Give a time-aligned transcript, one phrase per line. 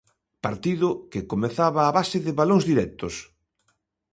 [0.45, 3.15] Partido que comezaba a base de balóns directos.